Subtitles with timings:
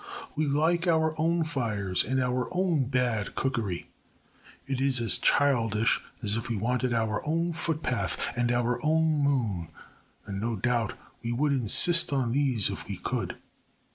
[0.35, 3.85] We like our own fires and our own bad cookery.
[4.65, 9.67] It is as childish as if we wanted our own footpath and our own moon,
[10.25, 13.37] and no doubt we would insist on these if we could.